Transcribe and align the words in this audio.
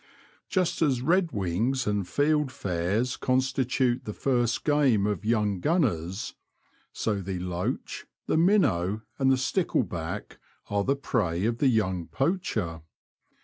Just 0.49 0.81
as 0.81 1.03
redwings 1.03 1.85
and 1.85 2.07
field 2.07 2.51
fares 2.51 3.15
constitute 3.17 4.03
the 4.03 4.15
first 4.15 4.63
game 4.63 5.05
of 5.05 5.23
young 5.23 5.59
gunners, 5.59 6.33
so 6.91 7.21
the 7.21 7.37
loach, 7.37 8.07
the 8.25 8.35
minnow, 8.35 9.03
and 9.19 9.31
the 9.31 9.37
stickleback, 9.37 10.39
are 10.71 10.83
the 10.83 10.95
prey 10.95 11.45
of 11.45 11.59
the 11.59 11.67
young 11.67 12.07
poacher. 12.07 12.81